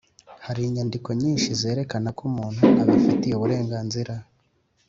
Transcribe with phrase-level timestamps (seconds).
[0.45, 4.13] Hari inyandiko nyinshi zerekana ko umuntu abifitiye uburenganzira